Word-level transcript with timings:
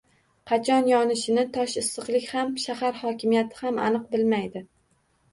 Qachon 0.51 0.87
yonishini 0.91 1.41
"Toshissiqlik" 1.57 2.25
ham, 2.37 2.49
shahar 2.63 2.97
hokimiyati 3.01 3.61
ham 3.65 3.77
aniq 3.89 4.09
bilmaydi 4.15 4.63